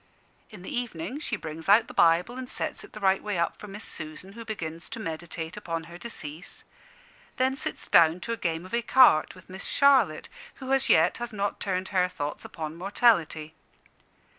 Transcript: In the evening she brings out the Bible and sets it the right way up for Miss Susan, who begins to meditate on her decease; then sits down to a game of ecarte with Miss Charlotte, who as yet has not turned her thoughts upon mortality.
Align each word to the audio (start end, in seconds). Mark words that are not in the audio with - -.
In 0.49 0.63
the 0.63 0.75
evening 0.75 1.19
she 1.19 1.35
brings 1.35 1.69
out 1.69 1.85
the 1.87 1.93
Bible 1.93 2.35
and 2.35 2.49
sets 2.49 2.83
it 2.83 2.93
the 2.93 2.99
right 2.99 3.21
way 3.21 3.37
up 3.37 3.59
for 3.59 3.67
Miss 3.67 3.83
Susan, 3.85 4.33
who 4.33 4.43
begins 4.43 4.89
to 4.89 4.99
meditate 4.99 5.55
on 5.69 5.83
her 5.83 5.97
decease; 5.99 6.63
then 7.37 7.55
sits 7.55 7.87
down 7.87 8.19
to 8.21 8.33
a 8.33 8.37
game 8.37 8.65
of 8.65 8.73
ecarte 8.73 9.35
with 9.35 9.47
Miss 9.47 9.65
Charlotte, 9.67 10.27
who 10.55 10.73
as 10.73 10.89
yet 10.89 11.17
has 11.19 11.31
not 11.31 11.59
turned 11.59 11.89
her 11.89 12.07
thoughts 12.07 12.43
upon 12.43 12.77
mortality. 12.77 13.53